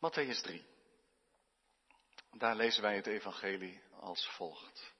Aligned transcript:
Matthäus 0.00 0.42
3. 0.42 0.64
Daar 2.32 2.56
lezen 2.56 2.82
wij 2.82 2.96
het 2.96 3.06
evangelie 3.06 3.82
als 4.00 4.28
volgt. 4.28 4.94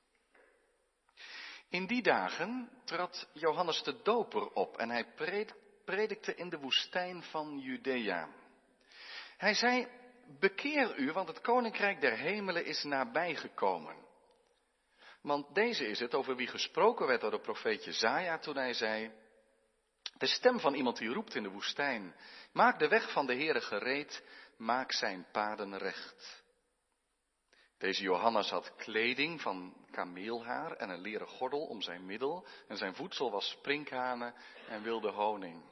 In 1.69 1.87
die 1.87 2.03
dagen 2.03 2.71
trad 2.85 3.29
Johannes 3.33 3.83
de 3.83 4.03
Doper 4.03 4.49
op 4.53 4.77
en 4.77 4.91
hij 4.91 5.07
predikte 5.85 6.35
in 6.35 6.49
de 6.49 6.59
woestijn 6.59 7.23
van 7.23 7.59
Judea. 7.59 8.29
Hij 9.37 9.55
zei, 9.55 9.89
bekeer 10.39 10.97
u, 10.97 11.13
want 11.13 11.29
het 11.29 11.41
koninkrijk 11.41 12.01
der 12.01 12.17
hemelen 12.17 12.65
is 12.65 12.83
nabijgekomen. 12.83 13.97
Want 15.23 15.55
deze 15.55 15.87
is 15.87 16.01
het 16.01 16.15
over 16.15 16.37
wie 16.37 16.47
gesproken 16.47 17.07
werd 17.07 17.21
door 17.21 17.31
de 17.31 17.41
profeet 17.41 17.85
Jezaja 17.85 18.39
toen 18.39 18.57
hij 18.57 18.75
zei, 18.75 19.13
de 20.17 20.27
stem 20.27 20.61
van 20.61 20.75
iemand 20.75 20.97
die 20.97 21.13
roept 21.13 21.35
in 21.35 21.43
de 21.43 21.49
woestijn, 21.49 22.15
maak 22.53 22.79
de 22.79 22.89
weg 22.89 23.13
van 23.13 23.27
de 23.27 23.35
Heere 23.35 23.61
gereed, 23.61 24.23
maak 24.59 24.93
zijn 24.93 25.27
paden 25.33 25.79
recht. 25.79 26.47
Deze 27.79 28.03
Johannes 28.03 28.51
had 28.51 28.75
kleding 28.77 29.41
van 29.41 29.87
kameelhaar 29.91 30.73
en 30.73 30.91
een 30.91 31.01
leren 31.01 31.29
gordel 31.29 31.67
om 31.67 31.83
zijn 31.83 32.07
middel 32.07 32.47
en 32.69 32.77
zijn 32.77 32.95
voedsel 32.95 33.31
was 33.31 33.49
sprinkhanen 33.49 34.35
en 34.69 34.83
wilde 34.83 35.11
honing. 35.11 35.63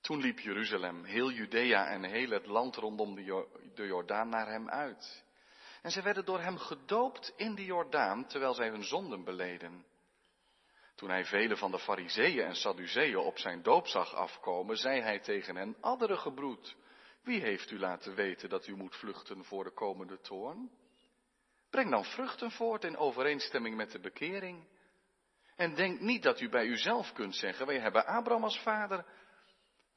Toen 0.00 0.20
liep 0.20 0.38
Jeruzalem, 0.38 1.04
heel 1.04 1.30
Judea 1.30 1.86
en 1.86 2.04
heel 2.04 2.30
het 2.30 2.46
land 2.46 2.76
rondom 2.76 3.14
de 3.74 3.86
Jordaan 3.86 4.28
naar 4.28 4.46
hem 4.46 4.70
uit. 4.70 5.24
En 5.82 5.90
ze 5.90 6.02
werden 6.02 6.24
door 6.24 6.40
hem 6.40 6.58
gedoopt 6.58 7.32
in 7.36 7.54
de 7.54 7.64
Jordaan, 7.64 8.26
terwijl 8.26 8.54
zij 8.54 8.68
hun 8.68 8.84
zonden 8.84 9.24
beleden. 9.24 9.86
Toen 10.94 11.10
hij 11.10 11.24
vele 11.24 11.56
van 11.56 11.70
de 11.70 11.78
fariseeën 11.78 12.44
en 12.44 12.56
sadduceeën 12.56 13.16
op 13.16 13.38
zijn 13.38 13.62
doop 13.62 13.86
zag 13.86 14.14
afkomen, 14.14 14.76
zei 14.76 15.00
hij 15.00 15.18
tegen 15.18 15.56
hen, 15.56 15.76
addere 15.80 16.16
gebroed, 16.16 16.76
wie 17.24 17.40
heeft 17.40 17.70
u 17.70 17.78
laten 17.78 18.14
weten 18.14 18.48
dat 18.48 18.66
u 18.66 18.76
moet 18.76 18.96
vluchten 18.96 19.44
voor 19.44 19.64
de 19.64 19.72
komende 19.72 20.20
toorn? 20.20 20.70
Breng 21.70 21.90
dan 21.90 22.04
vruchten 22.04 22.50
voort 22.50 22.84
in 22.84 22.96
overeenstemming 22.96 23.76
met 23.76 23.90
de 23.90 24.00
bekering. 24.00 24.66
En 25.56 25.74
denk 25.74 26.00
niet 26.00 26.22
dat 26.22 26.40
u 26.40 26.48
bij 26.48 26.66
uzelf 26.66 27.12
kunt 27.12 27.36
zeggen, 27.36 27.66
wij 27.66 27.78
hebben 27.78 28.06
Abraham 28.06 28.44
als 28.44 28.58
vader. 28.58 29.04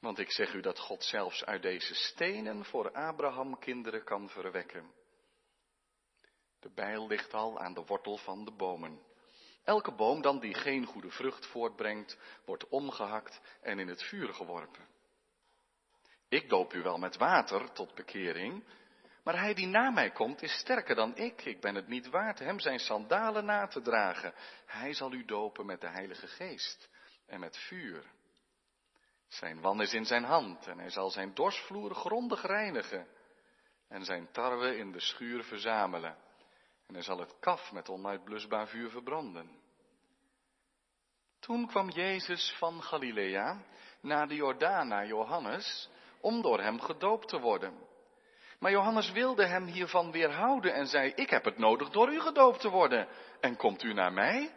Want 0.00 0.18
ik 0.18 0.30
zeg 0.30 0.54
u 0.54 0.60
dat 0.60 0.78
God 0.78 1.04
zelfs 1.04 1.44
uit 1.44 1.62
deze 1.62 1.94
stenen 1.94 2.64
voor 2.64 2.92
Abraham 2.92 3.58
kinderen 3.58 4.04
kan 4.04 4.28
verwekken. 4.28 4.92
De 6.60 6.70
bijl 6.74 7.06
ligt 7.06 7.34
al 7.34 7.58
aan 7.58 7.74
de 7.74 7.84
wortel 7.84 8.16
van 8.16 8.44
de 8.44 8.52
bomen. 8.52 9.00
Elke 9.64 9.92
boom 9.94 10.22
dan 10.22 10.40
die 10.40 10.54
geen 10.54 10.84
goede 10.84 11.10
vrucht 11.10 11.46
voortbrengt, 11.46 12.18
wordt 12.44 12.68
omgehakt 12.68 13.40
en 13.60 13.78
in 13.78 13.88
het 13.88 14.02
vuur 14.02 14.34
geworpen. 14.34 14.86
Ik 16.28 16.48
doop 16.48 16.72
u 16.72 16.82
wel 16.82 16.98
met 16.98 17.16
water 17.16 17.72
tot 17.72 17.94
bekering, 17.94 18.64
maar 19.24 19.40
hij 19.40 19.54
die 19.54 19.66
na 19.66 19.90
mij 19.90 20.10
komt 20.10 20.42
is 20.42 20.58
sterker 20.58 20.94
dan 20.94 21.16
ik. 21.16 21.44
Ik 21.44 21.60
ben 21.60 21.74
het 21.74 21.88
niet 21.88 22.08
waard 22.08 22.38
hem 22.38 22.60
zijn 22.60 22.78
sandalen 22.78 23.44
na 23.44 23.66
te 23.66 23.80
dragen. 23.80 24.34
Hij 24.66 24.94
zal 24.94 25.12
u 25.12 25.24
dopen 25.24 25.66
met 25.66 25.80
de 25.80 25.88
Heilige 25.88 26.26
Geest 26.26 26.88
en 27.26 27.40
met 27.40 27.56
vuur. 27.56 28.04
Zijn 29.28 29.60
wan 29.60 29.80
is 29.80 29.92
in 29.92 30.04
zijn 30.04 30.24
hand 30.24 30.66
en 30.66 30.78
hij 30.78 30.90
zal 30.90 31.10
zijn 31.10 31.34
dorsvloer 31.34 31.94
grondig 31.94 32.42
reinigen 32.42 33.06
en 33.88 34.04
zijn 34.04 34.30
tarwe 34.32 34.76
in 34.76 34.92
de 34.92 35.00
schuur 35.00 35.44
verzamelen. 35.44 36.16
En 36.86 36.94
hij 36.94 37.02
zal 37.02 37.18
het 37.18 37.38
kaf 37.40 37.72
met 37.72 37.88
onuitblusbaar 37.88 38.68
vuur 38.68 38.90
verbranden. 38.90 39.60
Toen 41.38 41.66
kwam 41.66 41.90
Jezus 41.90 42.54
van 42.58 42.82
Galilea 42.82 43.64
naar 44.00 44.28
de 44.28 44.34
Jordaan 44.34 44.88
naar 44.88 45.06
Johannes 45.06 45.90
om 46.20 46.42
door 46.42 46.60
hem 46.60 46.80
gedoopt 46.80 47.28
te 47.28 47.38
worden. 47.38 47.86
Maar 48.58 48.70
Johannes 48.70 49.10
wilde 49.10 49.46
hem 49.46 49.64
hiervan 49.64 50.10
weerhouden 50.10 50.74
en 50.74 50.86
zei, 50.86 51.12
ik 51.14 51.30
heb 51.30 51.44
het 51.44 51.58
nodig 51.58 51.90
door 51.90 52.12
u 52.12 52.20
gedoopt 52.20 52.60
te 52.60 52.68
worden. 52.68 53.08
En 53.40 53.56
komt 53.56 53.82
u 53.82 53.92
naar 53.92 54.12
mij? 54.12 54.54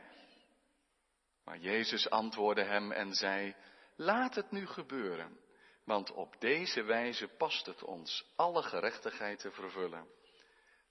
Maar 1.43 1.57
Jezus 1.57 2.09
antwoordde 2.09 2.63
hem 2.63 2.91
en 2.91 3.13
zei, 3.13 3.55
laat 3.95 4.35
het 4.35 4.51
nu 4.51 4.67
gebeuren, 4.67 5.39
want 5.85 6.11
op 6.11 6.35
deze 6.39 6.83
wijze 6.83 7.27
past 7.27 7.65
het 7.65 7.83
ons 7.83 8.25
alle 8.35 8.63
gerechtigheid 8.63 9.39
te 9.39 9.51
vervullen. 9.51 10.07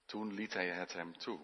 Toen 0.06 0.34
liet 0.34 0.52
hij 0.52 0.68
het 0.68 0.92
hem 0.92 1.18
toe. 1.18 1.40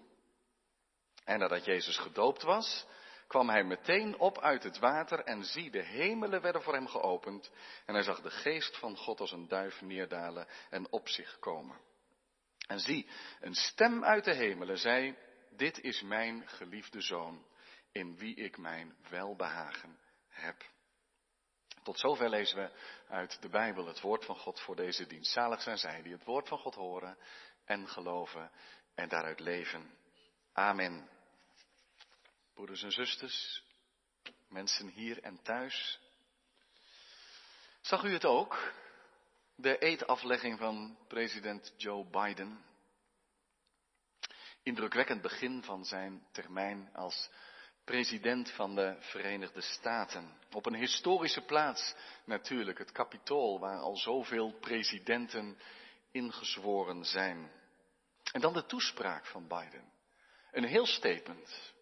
En 1.24 1.38
nadat 1.38 1.64
Jezus 1.64 1.98
gedoopt 1.98 2.42
was, 2.42 2.86
kwam 3.26 3.48
hij 3.48 3.64
meteen 3.64 4.18
op 4.18 4.38
uit 4.38 4.62
het 4.62 4.78
water 4.78 5.20
en 5.20 5.44
zie, 5.44 5.70
de 5.70 5.82
hemelen 5.82 6.40
werden 6.40 6.62
voor 6.62 6.74
hem 6.74 6.86
geopend 6.86 7.50
en 7.84 7.94
hij 7.94 8.02
zag 8.02 8.20
de 8.20 8.30
geest 8.30 8.76
van 8.76 8.96
God 8.96 9.20
als 9.20 9.32
een 9.32 9.48
duif 9.48 9.80
neerdalen 9.80 10.46
en 10.70 10.92
op 10.92 11.08
zich 11.08 11.38
komen. 11.38 11.80
En 12.66 12.80
zie, 12.80 13.08
een 13.40 13.54
stem 13.54 14.04
uit 14.04 14.24
de 14.24 14.34
hemelen 14.34 14.78
zei, 14.78 15.16
dit 15.50 15.80
is 15.80 16.02
mijn 16.02 16.48
geliefde 16.48 17.00
zoon, 17.00 17.46
in 17.92 18.16
wie 18.16 18.34
ik 18.34 18.58
mijn 18.58 18.96
welbehagen 19.08 19.98
heb. 20.28 20.56
Tot 21.82 21.98
zover 21.98 22.28
lezen 22.28 22.56
we 22.56 22.70
uit 23.08 23.42
de 23.42 23.48
Bijbel 23.48 23.86
het 23.86 24.00
woord 24.00 24.24
van 24.24 24.36
God 24.36 24.60
voor 24.60 24.76
deze 24.76 25.06
dienst. 25.06 25.32
Zalig 25.32 25.62
zijn 25.62 25.78
zij 25.78 26.02
die 26.02 26.12
het 26.12 26.24
woord 26.24 26.48
van 26.48 26.58
God 26.58 26.74
horen 26.74 27.18
en 27.64 27.88
geloven 27.88 28.50
en 28.94 29.08
daaruit 29.08 29.40
leven. 29.40 29.90
Amen. 30.52 31.15
Broeders 32.56 32.82
en 32.82 32.92
zusters, 32.92 33.62
mensen 34.48 34.88
hier 34.88 35.22
en 35.22 35.42
thuis. 35.42 36.00
Zag 37.80 38.04
u 38.04 38.12
het 38.12 38.24
ook? 38.24 38.72
De 39.56 39.78
eetaflegging 39.78 40.58
van 40.58 40.98
president 41.08 41.74
Joe 41.76 42.06
Biden. 42.10 42.64
Indrukwekkend 44.62 45.22
begin 45.22 45.62
van 45.62 45.84
zijn 45.84 46.26
termijn 46.32 46.90
als 46.94 47.30
president 47.84 48.50
van 48.50 48.74
de 48.74 48.96
Verenigde 49.00 49.60
Staten. 49.60 50.38
Op 50.52 50.66
een 50.66 50.74
historische 50.74 51.44
plaats 51.44 51.94
natuurlijk, 52.24 52.78
het 52.78 52.92
Capitool, 52.92 53.58
waar 53.58 53.78
al 53.78 53.96
zoveel 53.96 54.52
presidenten 54.60 55.58
ingezworen 56.10 57.04
zijn. 57.04 57.50
En 58.32 58.40
dan 58.40 58.52
de 58.52 58.66
toespraak 58.66 59.26
van 59.26 59.48
Biden. 59.48 59.92
Een 60.50 60.64
heel 60.64 60.86
statement. 60.86 61.74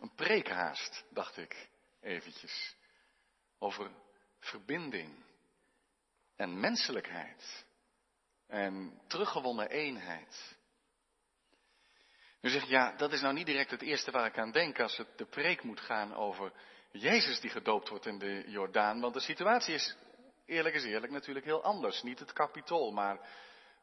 Een 0.00 0.14
preekhaast, 0.14 1.04
dacht 1.10 1.36
ik 1.36 1.68
eventjes. 2.00 2.76
Over 3.58 3.90
verbinding 4.38 5.24
en 6.36 6.60
menselijkheid 6.60 7.66
en 8.46 9.00
teruggewonnen 9.06 9.68
eenheid. 9.68 10.56
Nu 12.40 12.50
zeg 12.50 12.62
je, 12.62 12.70
ja, 12.70 12.96
dat 12.96 13.12
is 13.12 13.20
nou 13.20 13.34
niet 13.34 13.46
direct 13.46 13.70
het 13.70 13.82
eerste 13.82 14.10
waar 14.10 14.26
ik 14.26 14.38
aan 14.38 14.52
denk 14.52 14.80
als 14.80 14.96
het 14.96 15.18
de 15.18 15.24
preek 15.24 15.62
moet 15.62 15.80
gaan 15.80 16.14
over 16.14 16.52
Jezus 16.90 17.40
die 17.40 17.50
gedoopt 17.50 17.88
wordt 17.88 18.06
in 18.06 18.18
de 18.18 18.44
Jordaan. 18.46 19.00
Want 19.00 19.14
de 19.14 19.20
situatie 19.20 19.74
is, 19.74 19.96
eerlijk 20.46 20.74
is 20.74 20.84
eerlijk, 20.84 21.12
natuurlijk 21.12 21.46
heel 21.46 21.62
anders. 21.62 22.02
Niet 22.02 22.18
het 22.18 22.32
kapitool, 22.32 22.92
maar 22.92 23.28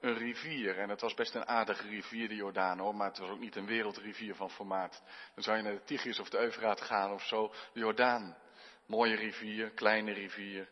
een 0.03 0.17
rivier. 0.17 0.79
En 0.79 0.89
het 0.89 1.01
was 1.01 1.13
best 1.13 1.35
een 1.35 1.47
aardige 1.47 1.87
rivier, 1.87 2.27
de 2.27 2.35
Jordaan 2.35 2.79
hoor, 2.79 2.95
maar 2.95 3.07
het 3.07 3.17
was 3.17 3.29
ook 3.29 3.39
niet 3.39 3.55
een 3.55 3.65
wereldrivier 3.65 4.35
van 4.35 4.49
formaat. 4.49 5.03
Dan 5.35 5.43
zou 5.43 5.57
je 5.57 5.63
naar 5.63 5.73
de 5.73 5.83
Tigris 5.83 6.19
of 6.19 6.29
de 6.29 6.37
Eufraat 6.37 6.81
gaan 6.81 7.11
of 7.11 7.23
zo. 7.23 7.53
De 7.73 7.79
Jordaan. 7.79 8.37
Mooie 8.87 9.15
rivier, 9.15 9.69
kleine 9.69 10.13
rivier. 10.13 10.69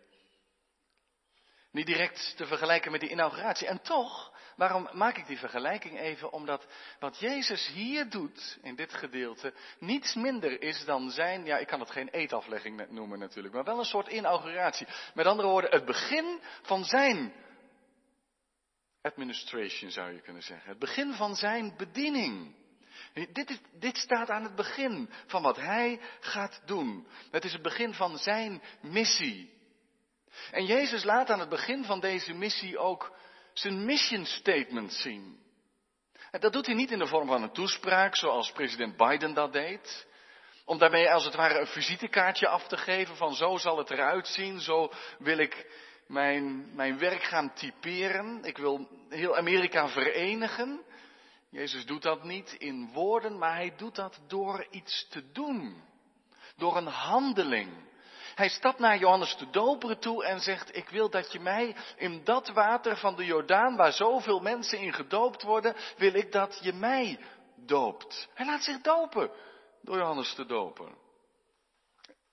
Niet 1.72 1.86
direct 1.86 2.34
te 2.38 2.46
vergelijken 2.46 2.92
met 2.92 3.00
die 3.00 3.10
inauguratie. 3.10 3.68
En 3.68 3.82
toch, 3.82 4.34
waarom 4.56 4.90
maak 4.92 5.18
ik 5.18 5.28
die 5.28 5.38
vergelijking 5.38 6.00
even? 6.00 6.32
Omdat 6.32 6.68
wat 7.00 7.20
Jezus 7.20 7.68
hier 7.68 8.10
doet, 8.10 8.58
in 8.62 8.76
dit 8.76 8.94
gedeelte, 8.94 9.54
niets 9.80 10.16
minder 10.16 10.62
is 10.62 10.86
dan 10.86 11.10
zijn, 11.10 11.46
ja, 11.46 11.58
ik 11.58 11.68
kan 11.68 11.80
het 11.80 11.92
geen 11.92 12.10
eetaflegging 12.10 12.90
noemen 12.90 13.20
natuurlijk, 13.20 13.54
maar 13.54 13.64
wel 13.64 13.80
een 13.80 13.86
soort 13.86 14.08
inauguratie. 14.08 14.88
Met 15.14 15.26
andere 15.26 15.48
woorden, 15.48 15.72
het 15.72 15.86
begin 15.86 16.40
van 16.62 16.84
zijn 16.84 17.34
administration 19.02 19.92
zou 19.92 20.14
je 20.14 20.22
kunnen 20.22 20.44
zeggen. 20.44 20.70
Het 20.70 20.80
begin 20.80 21.14
van 21.14 21.36
zijn 21.36 21.74
bediening. 21.78 22.56
Dit, 23.14 23.50
is, 23.50 23.60
dit 23.80 23.98
staat 23.98 24.30
aan 24.30 24.44
het 24.44 24.56
begin 24.56 25.10
van 25.28 25.42
wat 25.42 25.58
hij 25.58 26.00
gaat 26.20 26.62
doen. 26.66 27.08
Het 27.32 27.46
is 27.46 27.54
het 27.54 27.62
begin 27.62 27.94
van 27.94 28.18
zijn 28.18 28.62
missie. 28.82 29.60
En 30.52 30.66
Jezus 30.66 31.04
laat 31.04 31.30
aan 31.30 31.40
het 31.40 31.50
begin 31.50 31.84
van 31.84 32.00
deze 32.00 32.34
missie 32.34 32.78
ook 32.78 33.18
zijn 33.54 33.86
mission 33.86 34.26
statement 34.26 34.94
zien. 34.94 35.40
En 36.32 36.40
dat 36.40 36.54
doet 36.54 36.66
hij 36.66 36.76
niet 36.76 36.92
in 36.92 37.00
de 37.00 37.08
vorm 37.08 37.28
van 37.28 37.44
een 37.44 37.54
toespraak 37.54 38.16
zoals 38.16 38.52
president 38.52 38.98
Biden 38.98 39.34
dat 39.34 39.54
deed. 39.54 40.08
Om 40.66 40.78
daarmee 40.78 41.12
als 41.12 41.26
het 41.26 41.36
ware 41.36 41.60
een 41.60 41.68
visitekaartje 41.68 42.48
af 42.48 42.68
te 42.68 42.78
geven 42.78 43.16
van 43.16 43.34
zo 43.34 43.58
zal 43.58 43.78
het 43.78 43.90
eruit 43.90 44.28
zien, 44.28 44.60
zo 44.60 44.92
wil 45.20 45.38
ik 45.38 45.66
mijn, 46.12 46.76
mijn 46.76 46.98
werk 46.98 47.24
gaan 47.24 47.54
typeren. 47.54 48.44
Ik 48.44 48.58
wil 48.58 48.88
heel 49.10 49.38
Amerika 49.38 49.88
verenigen. 49.88 50.82
Jezus 51.50 51.86
doet 51.86 52.02
dat 52.02 52.24
niet 52.24 52.54
in 52.54 52.90
woorden, 52.94 53.38
maar 53.38 53.56
hij 53.56 53.74
doet 53.78 53.96
dat 53.96 54.20
door 54.28 54.68
iets 54.70 55.08
te 55.10 55.32
doen. 55.32 55.84
Door 56.58 56.78
een 56.78 56.88
handeling. 56.88 57.90
Hij 58.36 58.50
stapt 58.50 58.80
naar 58.80 58.98
Johannes 58.98 59.38
de 59.38 59.50
Doper 59.50 60.00
toe 60.00 60.26
en 60.26 60.40
zegt, 60.40 60.76
ik 60.76 60.90
wil 60.90 61.10
dat 61.10 61.32
je 61.32 61.40
mij 61.40 61.76
in 61.96 62.24
dat 62.24 62.50
water 62.50 62.98
van 62.98 63.16
de 63.16 63.26
Jordaan, 63.26 63.76
waar 63.76 63.94
zoveel 63.94 64.40
mensen 64.40 64.80
in 64.80 64.94
gedoopt 64.94 65.44
worden, 65.44 65.76
wil 65.98 66.14
ik 66.14 66.32
dat 66.32 66.60
je 66.62 66.74
mij 66.74 67.20
doopt. 67.56 68.30
Hij 68.34 68.46
laat 68.46 68.64
zich 68.64 68.82
dopen 68.82 69.32
door 69.82 69.98
Johannes 69.98 70.36
de 70.36 70.46
Doper. 70.46 70.92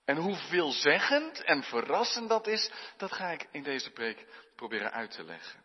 En 0.09 0.17
hoe 0.17 0.35
veelzeggend 0.35 1.43
en 1.43 1.63
verrassend 1.63 2.29
dat 2.29 2.47
is, 2.47 2.71
dat 2.97 3.11
ga 3.11 3.31
ik 3.31 3.47
in 3.51 3.63
deze 3.63 3.91
preek 3.91 4.25
proberen 4.55 4.91
uit 4.91 5.11
te 5.11 5.23
leggen. 5.23 5.63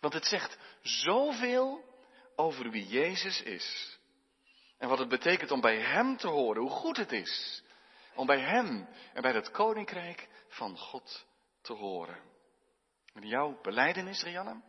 Want 0.00 0.14
het 0.14 0.26
zegt 0.26 0.58
zoveel 0.82 1.84
over 2.36 2.70
wie 2.70 2.86
Jezus 2.86 3.42
is. 3.42 3.98
En 4.78 4.88
wat 4.88 4.98
het 4.98 5.08
betekent 5.08 5.50
om 5.50 5.60
bij 5.60 5.80
Hem 5.80 6.16
te 6.16 6.28
horen, 6.28 6.62
hoe 6.62 6.70
goed 6.70 6.96
het 6.96 7.12
is. 7.12 7.62
Om 8.14 8.26
bij 8.26 8.40
Hem 8.40 8.88
en 9.12 9.22
bij 9.22 9.32
het 9.32 9.50
Koninkrijk 9.50 10.28
van 10.48 10.78
God 10.78 11.26
te 11.60 11.72
horen. 11.72 12.18
En 13.14 13.26
jouw 13.26 13.60
beleidenis, 13.62 14.22
Rianne, 14.22 14.60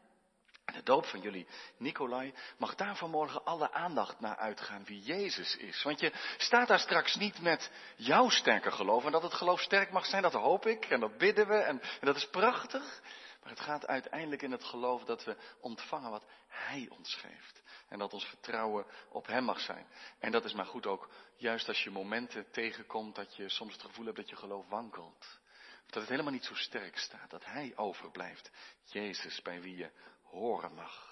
en 0.66 0.74
de 0.74 0.84
doop 0.84 1.06
van 1.06 1.22
jullie, 1.22 1.48
Nicolai, 1.78 2.34
mag 2.58 2.76
daar 2.76 2.96
vanmorgen 2.96 3.46
alle 3.46 3.72
aandacht 3.72 4.20
naar 4.20 4.36
uitgaan 4.36 4.86
wie 4.86 5.02
Jezus 5.02 5.56
is. 5.56 5.84
Want 5.84 6.00
je 6.00 6.12
staat 6.38 6.68
daar 6.68 6.80
straks 6.80 7.16
niet 7.16 7.42
met 7.42 7.72
jouw 7.96 8.30
sterke 8.30 8.72
geloof. 8.72 9.06
En 9.06 9.12
dat 9.12 9.24
het 9.24 9.34
geloof 9.34 9.62
sterk 9.62 9.92
mag 9.92 10.06
zijn, 10.06 10.22
dat 10.22 10.34
hoop 10.34 10.66
ik. 10.66 10.86
En 10.86 11.00
dat 11.00 11.18
bidden 11.18 11.48
we. 11.48 11.56
En, 11.56 11.82
en 11.82 12.06
dat 12.06 12.16
is 12.16 12.30
prachtig. 12.30 13.02
Maar 13.42 13.50
het 13.50 13.60
gaat 13.60 13.88
uiteindelijk 13.88 14.42
in 14.42 14.52
het 14.52 14.64
geloof 14.64 15.04
dat 15.04 15.24
we 15.24 15.38
ontvangen 15.62 16.12
wat 16.12 16.26
Hij 16.48 16.88
ons 16.90 17.16
geeft. 17.16 17.62
En 17.88 18.00
dat 18.00 18.14
ons 18.14 18.26
vertrouwen 18.26 18.86
op 19.10 19.28
Hem 19.28 19.44
mag 19.44 19.60
zijn. 19.60 19.88
En 20.20 20.32
dat 20.32 20.46
is 20.46 20.54
maar 20.54 20.66
goed 20.66 20.86
ook, 20.86 21.10
juist 21.36 21.68
als 21.68 21.84
je 21.84 21.92
momenten 21.92 22.52
tegenkomt 22.52 23.16
dat 23.16 23.36
je 23.36 23.50
soms 23.50 23.74
het 23.74 23.82
gevoel 23.82 24.06
hebt 24.06 24.18
dat 24.18 24.30
je 24.30 24.36
geloof 24.36 24.68
wankelt. 24.68 25.40
Of 25.86 25.98
dat 25.98 26.02
het 26.02 26.10
helemaal 26.10 26.32
niet 26.32 26.46
zo 26.46 26.56
sterk 26.56 26.98
staat, 26.98 27.30
dat 27.30 27.46
Hij 27.46 27.74
overblijft. 27.76 28.52
Jezus 28.84 29.42
bij 29.42 29.62
wie 29.62 29.78
je 29.78 29.92
horen 30.32 30.74
mag. 30.74 31.10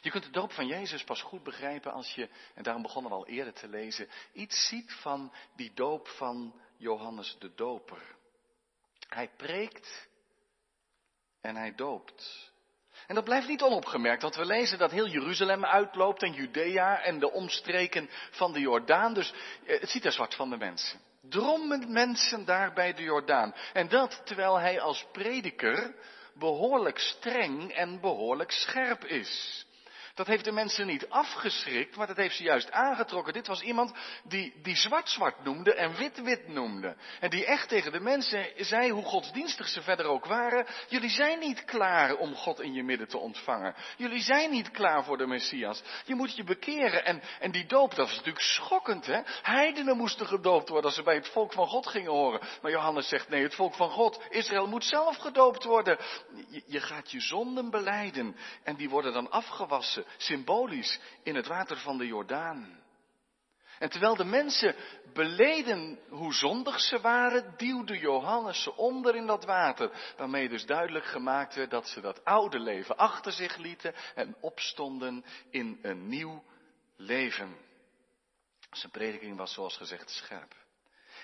Je 0.00 0.10
kunt 0.10 0.24
de 0.24 0.30
doop 0.30 0.52
van 0.52 0.66
Jezus 0.66 1.04
pas 1.04 1.22
goed 1.22 1.42
begrijpen 1.42 1.92
als 1.92 2.14
je, 2.14 2.28
en 2.54 2.62
daarom 2.62 2.82
begonnen 2.82 3.10
we 3.10 3.16
al 3.16 3.26
eerder 3.26 3.52
te 3.52 3.68
lezen, 3.68 4.08
iets 4.32 4.68
ziet 4.68 4.92
van 4.92 5.32
die 5.56 5.72
doop 5.74 6.08
van 6.08 6.60
Johannes 6.76 7.36
de 7.38 7.54
Doper. 7.54 8.02
Hij 9.08 9.30
preekt 9.36 10.08
en 11.40 11.56
hij 11.56 11.74
doopt. 11.74 12.50
En 13.06 13.14
dat 13.14 13.24
blijft 13.24 13.48
niet 13.48 13.62
onopgemerkt, 13.62 14.22
want 14.22 14.36
we 14.36 14.44
lezen 14.44 14.78
dat 14.78 14.90
heel 14.90 15.06
Jeruzalem 15.08 15.64
uitloopt 15.64 16.22
en 16.22 16.32
Judea 16.32 17.02
en 17.02 17.18
de 17.18 17.30
omstreken 17.30 18.10
van 18.30 18.52
de 18.52 18.60
Jordaan. 18.60 19.14
Dus 19.14 19.32
eh, 19.66 19.80
het 19.80 19.90
ziet 19.90 20.04
er 20.04 20.12
zwart 20.12 20.34
van 20.34 20.50
de 20.50 20.56
mensen. 20.56 21.00
Drommen 21.22 21.92
mensen 21.92 22.44
daar 22.44 22.72
bij 22.72 22.94
de 22.94 23.02
Jordaan. 23.02 23.54
En 23.72 23.88
dat 23.88 24.22
terwijl 24.24 24.58
hij 24.58 24.80
als 24.80 25.06
prediker 25.12 25.94
behoorlijk 26.34 26.98
streng 26.98 27.72
en 27.72 28.00
behoorlijk 28.00 28.50
scherp 28.50 29.04
is. 29.04 29.64
Dat 30.14 30.26
heeft 30.26 30.44
de 30.44 30.52
mensen 30.52 30.86
niet 30.86 31.08
afgeschrikt, 31.08 31.96
maar 31.96 32.06
dat 32.06 32.16
heeft 32.16 32.36
ze 32.36 32.42
juist 32.42 32.70
aangetrokken. 32.70 33.32
Dit 33.32 33.46
was 33.46 33.62
iemand 33.62 33.92
die, 34.24 34.54
die 34.62 34.76
zwart-zwart 34.76 35.44
noemde 35.44 35.74
en 35.74 35.96
wit-wit 35.96 36.48
noemde. 36.48 36.96
En 37.20 37.30
die 37.30 37.46
echt 37.46 37.68
tegen 37.68 37.92
de 37.92 38.00
mensen 38.00 38.46
zei, 38.56 38.90
hoe 38.90 39.04
godsdienstig 39.04 39.68
ze 39.68 39.82
verder 39.82 40.06
ook 40.06 40.26
waren, 40.26 40.66
jullie 40.88 41.10
zijn 41.10 41.38
niet 41.38 41.64
klaar 41.64 42.16
om 42.16 42.34
God 42.34 42.60
in 42.60 42.72
je 42.72 42.82
midden 42.82 43.08
te 43.08 43.18
ontvangen. 43.18 43.74
Jullie 43.96 44.22
zijn 44.22 44.50
niet 44.50 44.70
klaar 44.70 45.04
voor 45.04 45.18
de 45.18 45.26
Messias. 45.26 45.82
Je 46.04 46.14
moet 46.14 46.36
je 46.36 46.44
bekeren. 46.44 47.04
En, 47.04 47.22
en 47.40 47.50
die 47.50 47.66
doop, 47.66 47.90
dat 47.94 48.06
was 48.06 48.16
natuurlijk 48.16 48.44
schokkend, 48.44 49.06
hè? 49.06 49.20
Heidenen 49.42 49.96
moesten 49.96 50.26
gedoopt 50.26 50.68
worden 50.68 50.86
als 50.86 50.94
ze 50.94 51.02
bij 51.02 51.14
het 51.14 51.28
volk 51.28 51.52
van 51.52 51.66
God 51.66 51.86
gingen 51.86 52.10
horen. 52.10 52.40
Maar 52.62 52.70
Johannes 52.70 53.08
zegt, 53.08 53.28
nee, 53.28 53.42
het 53.42 53.54
volk 53.54 53.74
van 53.74 53.90
God, 53.90 54.22
Israël 54.28 54.66
moet 54.66 54.84
zelf 54.84 55.16
gedoopt 55.16 55.64
worden. 55.64 55.98
Je, 56.48 56.62
je 56.66 56.80
gaat 56.80 57.10
je 57.10 57.20
zonden 57.20 57.70
beleiden 57.70 58.36
en 58.62 58.76
die 58.76 58.88
worden 58.88 59.12
dan 59.12 59.30
afgewassen 59.30 59.99
symbolisch 60.16 61.00
in 61.22 61.34
het 61.34 61.46
water 61.46 61.76
van 61.76 61.98
de 61.98 62.06
Jordaan. 62.06 62.78
En 63.80 63.90
terwijl 63.90 64.16
de 64.16 64.24
mensen 64.24 64.74
beleden 65.12 65.98
hoe 66.08 66.34
zondig 66.34 66.80
ze 66.80 67.00
waren, 67.00 67.54
duwde 67.56 67.98
Johannes 67.98 68.62
ze 68.62 68.76
onder 68.76 69.16
in 69.16 69.26
dat 69.26 69.44
water. 69.44 70.14
Waarmee 70.16 70.48
dus 70.48 70.66
duidelijk 70.66 71.04
gemaakt 71.04 71.54
werd 71.54 71.70
dat 71.70 71.88
ze 71.88 72.00
dat 72.00 72.24
oude 72.24 72.58
leven 72.58 72.96
achter 72.96 73.32
zich 73.32 73.56
lieten 73.56 73.94
en 74.14 74.36
opstonden 74.40 75.24
in 75.50 75.78
een 75.82 76.08
nieuw 76.08 76.44
leven. 76.96 77.56
Zijn 78.70 78.92
prediking 78.92 79.36
was 79.36 79.52
zoals 79.52 79.76
gezegd 79.76 80.10
scherp. 80.10 80.54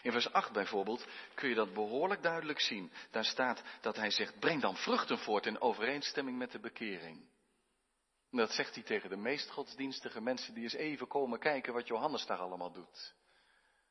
In 0.02 0.12
vers 0.12 0.32
8 0.32 0.52
bijvoorbeeld 0.52 1.06
kun 1.34 1.48
je 1.48 1.54
dat 1.54 1.74
behoorlijk 1.74 2.22
duidelijk 2.22 2.60
zien. 2.60 2.92
Daar 3.10 3.24
staat 3.24 3.62
dat 3.80 3.96
hij 3.96 4.10
zegt, 4.10 4.38
breng 4.38 4.60
dan 4.60 4.76
vruchten 4.76 5.18
voort 5.18 5.46
in 5.46 5.60
overeenstemming 5.60 6.38
met 6.38 6.52
de 6.52 6.60
bekering. 6.60 7.24
Dat 8.30 8.52
zegt 8.52 8.74
hij 8.74 8.84
tegen 8.84 9.10
de 9.10 9.16
meest 9.16 9.50
godsdienstige 9.50 10.20
mensen 10.20 10.54
die 10.54 10.62
eens 10.62 10.74
even 10.74 11.06
komen 11.06 11.38
kijken 11.38 11.72
wat 11.72 11.86
Johannes 11.86 12.26
daar 12.26 12.38
allemaal 12.38 12.72
doet. 12.72 13.14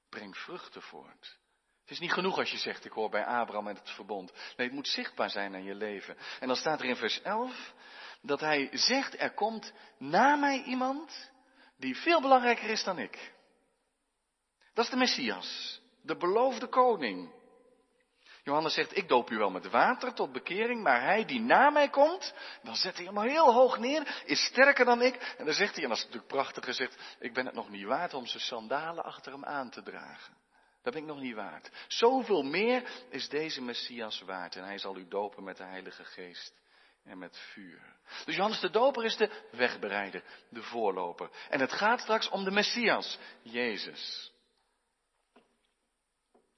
Breng 0.10 0.38
vruchten 0.38 0.82
voort. 0.82 1.40
Het 1.82 1.94
is 1.94 2.00
niet 2.00 2.14
genoeg 2.14 2.38
als 2.38 2.52
je 2.52 2.58
zegt, 2.58 2.86
ik 2.86 2.92
hoor 2.92 3.10
bij 3.10 3.26
Abraham 3.26 3.68
en 3.68 3.76
het 3.76 3.90
verbond. 3.90 4.32
Nee, 4.32 4.68
het 4.68 4.76
moet 4.76 4.88
zichtbaar 4.88 5.30
zijn 5.30 5.54
aan 5.54 5.64
je 5.64 5.76
leven. 5.76 6.18
En 6.40 6.48
dan 6.48 6.56
staat 6.56 6.80
er 6.80 6.86
in 6.86 6.96
vers 6.96 7.22
11 7.22 7.74
dat 8.22 8.40
hij 8.40 8.70
zegt, 8.72 9.20
er 9.20 9.34
komt 9.34 9.74
na 9.98 10.36
mij 10.36 10.64
iemand 10.64 11.32
die 11.78 11.96
veel 11.96 12.22
belangrijker 12.22 12.70
is 12.70 12.84
dan 12.84 13.00
ik. 13.00 13.34
Dat 14.74 14.86
is 14.86 14.92
de 14.92 14.98
Messias, 14.98 15.82
de 16.02 16.18
beloofde 16.18 16.68
koning. 16.68 17.35
Johannes 18.46 18.74
zegt, 18.74 18.98
ik 18.98 19.08
doop 19.08 19.30
u 19.30 19.38
wel 19.38 19.50
met 19.50 19.70
water 19.70 20.14
tot 20.14 20.32
bekering, 20.32 20.84
maar 20.84 21.02
hij 21.02 21.26
die 21.26 21.40
na 21.40 21.70
mij 21.70 21.90
komt, 21.90 22.34
dan 22.64 22.76
zet 22.76 22.96
hij 22.96 23.06
hem 23.06 23.20
heel 23.20 23.54
hoog 23.54 23.78
neer, 23.78 24.24
is 24.26 24.46
sterker 24.46 24.86
dan 24.86 25.02
ik. 25.02 25.36
En 25.38 25.46
dan 25.46 25.54
zegt 25.54 25.74
hij, 25.74 25.84
en 25.84 25.90
dat 25.90 25.98
is 25.98 26.04
natuurlijk 26.04 26.32
prachtig 26.32 26.66
gezegd, 26.66 27.16
ik 27.20 27.34
ben 27.34 27.46
het 27.46 27.56
nog 27.56 27.70
niet 27.70 27.86
waard 27.86 28.14
om 28.14 28.26
zijn 28.26 28.44
sandalen 28.44 29.04
achter 29.04 29.32
hem 29.32 29.46
aan 29.46 29.70
te 29.70 29.84
dragen. 29.84 30.34
Dat 30.84 30.94
ben 30.94 31.02
ik 31.02 31.08
nog 31.08 31.20
niet 31.20 31.36
waard. 31.36 31.72
Zoveel 31.88 32.44
meer 32.44 32.84
is 33.10 33.30
deze 33.30 33.62
Messias 33.62 34.22
waard 34.22 34.56
en 34.56 34.64
hij 34.64 34.78
zal 34.78 34.98
u 34.98 35.08
dopen 35.08 35.44
met 35.44 35.58
de 35.58 35.64
Heilige 35.64 36.04
Geest 36.04 36.54
en 37.04 37.18
met 37.18 37.38
vuur. 37.38 37.82
Dus 38.26 38.36
Johannes 38.36 38.60
de 38.60 38.70
Doper 38.70 39.06
is 39.06 39.18
de 39.18 39.30
wegbereider, 39.52 40.24
de 40.50 40.64
voorloper. 40.64 41.30
En 41.50 41.60
het 41.60 41.74
gaat 41.74 42.00
straks 42.00 42.30
om 42.30 42.44
de 42.44 42.52
Messias, 42.52 43.18
Jezus. 43.42 44.34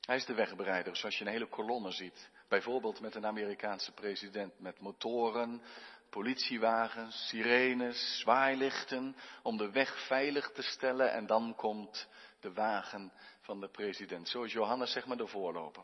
Hij 0.08 0.16
is 0.16 0.26
de 0.26 0.34
wegbereider, 0.34 0.96
zoals 0.96 1.18
je 1.18 1.26
een 1.26 1.32
hele 1.32 1.48
kolonne 1.48 1.92
ziet. 1.92 2.30
Bijvoorbeeld 2.48 3.00
met 3.00 3.16
een 3.16 3.26
Amerikaanse 3.26 3.92
president 3.92 4.60
met 4.60 4.80
motoren, 4.80 5.62
politiewagens, 6.10 7.28
sirenes, 7.28 8.20
zwaailichten 8.20 9.16
om 9.44 9.58
de 9.58 9.72
weg 9.72 10.06
veilig 10.06 10.52
te 10.52 10.62
stellen 10.62 11.12
en 11.12 11.26
dan 11.26 11.56
komt 11.56 12.10
de 12.40 12.54
wagen 12.54 13.12
van 13.42 13.60
de 13.60 13.70
president. 13.70 14.30
Zo 14.30 14.44
is 14.44 14.52
Johannes 14.54 14.92
zeg 14.92 15.06
maar 15.06 15.18
de 15.18 15.28
voorloper, 15.28 15.84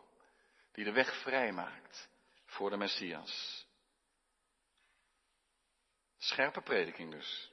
die 0.71 0.83
de 0.83 0.91
weg 0.91 1.21
vrijmaakt 1.21 2.09
voor 2.45 2.69
de 2.69 2.77
Messias. 2.77 3.65
Scherpe 6.17 6.61
prediking 6.61 7.11
dus. 7.11 7.51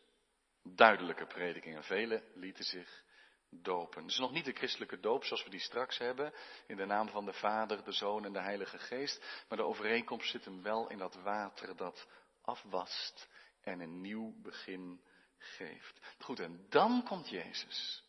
Duidelijke 0.62 1.26
prediking 1.26 1.76
en 1.76 1.85
velen 1.85 2.23
lieten 2.35 2.64
zich 2.64 3.04
dopen. 3.50 4.02
Het 4.02 4.11
is 4.11 4.19
nog 4.19 4.33
niet 4.33 4.45
de 4.45 4.52
christelijke 4.52 5.00
doop 5.00 5.25
zoals 5.25 5.45
we 5.45 5.50
die 5.50 5.61
straks 5.61 5.99
hebben, 5.99 6.35
in 6.66 6.76
de 6.76 6.87
naam 6.87 7.09
van 7.09 7.25
de 7.25 7.33
Vader, 7.33 7.85
de 7.85 7.92
Zoon 7.92 8.25
en 8.25 8.33
de 8.33 8.40
Heilige 8.40 8.78
Geest, 8.78 9.45
maar 9.49 9.59
de 9.59 9.64
overeenkomst 9.64 10.30
zit 10.30 10.45
hem 10.45 10.62
wel 10.62 10.88
in 10.88 10.99
dat 10.99 11.14
water 11.14 11.76
dat 11.76 12.07
afwast 12.42 13.28
en 13.62 13.80
een 13.80 14.00
nieuw 14.00 14.35
begin 14.42 15.00
geeft. 15.38 16.00
Goed, 16.19 16.40
en 16.40 16.66
dan 16.69 17.04
komt 17.04 17.28
Jezus. 17.28 18.04